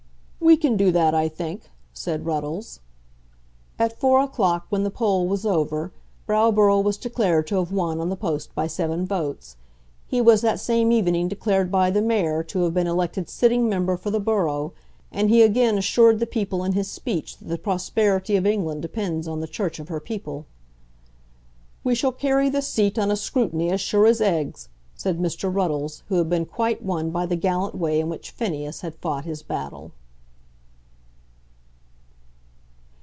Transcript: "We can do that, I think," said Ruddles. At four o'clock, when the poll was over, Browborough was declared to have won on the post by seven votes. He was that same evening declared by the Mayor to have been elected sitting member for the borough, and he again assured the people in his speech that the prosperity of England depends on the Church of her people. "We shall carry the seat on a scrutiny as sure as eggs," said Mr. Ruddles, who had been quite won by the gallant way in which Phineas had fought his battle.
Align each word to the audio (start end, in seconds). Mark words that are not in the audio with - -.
"We 0.43 0.57
can 0.57 0.75
do 0.75 0.91
that, 0.91 1.13
I 1.15 1.29
think," 1.29 1.69
said 1.93 2.25
Ruddles. 2.25 2.81
At 3.79 3.97
four 3.97 4.19
o'clock, 4.21 4.65
when 4.67 4.83
the 4.83 4.89
poll 4.91 5.25
was 5.27 5.45
over, 5.45 5.93
Browborough 6.27 6.83
was 6.83 6.97
declared 6.97 7.47
to 7.47 7.59
have 7.59 7.71
won 7.71 8.01
on 8.01 8.09
the 8.09 8.17
post 8.17 8.53
by 8.53 8.67
seven 8.67 9.05
votes. 9.05 9.55
He 10.07 10.19
was 10.19 10.41
that 10.41 10.59
same 10.59 10.91
evening 10.91 11.29
declared 11.29 11.71
by 11.71 11.89
the 11.89 12.01
Mayor 12.01 12.43
to 12.45 12.63
have 12.63 12.73
been 12.73 12.87
elected 12.87 13.29
sitting 13.29 13.69
member 13.69 13.95
for 13.95 14.09
the 14.11 14.19
borough, 14.19 14.73
and 15.09 15.29
he 15.29 15.41
again 15.41 15.77
assured 15.77 16.19
the 16.19 16.25
people 16.27 16.65
in 16.65 16.73
his 16.73 16.91
speech 16.91 17.37
that 17.37 17.45
the 17.47 17.57
prosperity 17.57 18.35
of 18.35 18.45
England 18.45 18.81
depends 18.81 19.29
on 19.29 19.39
the 19.39 19.47
Church 19.47 19.79
of 19.79 19.87
her 19.87 20.01
people. 20.01 20.47
"We 21.83 21.95
shall 21.95 22.11
carry 22.11 22.49
the 22.49 22.61
seat 22.63 22.97
on 22.99 23.09
a 23.11 23.15
scrutiny 23.15 23.69
as 23.71 23.79
sure 23.79 24.05
as 24.07 24.19
eggs," 24.19 24.67
said 24.95 25.17
Mr. 25.19 25.53
Ruddles, 25.53 26.03
who 26.09 26.15
had 26.15 26.27
been 26.29 26.45
quite 26.47 26.83
won 26.83 27.09
by 27.11 27.25
the 27.25 27.37
gallant 27.37 27.75
way 27.75 28.01
in 28.01 28.09
which 28.09 28.31
Phineas 28.31 28.81
had 28.81 28.95
fought 28.95 29.23
his 29.23 29.43
battle. 29.43 29.91